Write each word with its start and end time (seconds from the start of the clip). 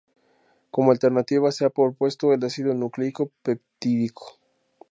Como 0.71 0.89
alternativa 0.89 1.51
se 1.51 1.63
ha 1.63 1.69
propuesto 1.69 2.31
al 2.31 2.43
Ácido 2.43 2.73
nucleico 2.73 3.29
peptídico. 3.43 4.39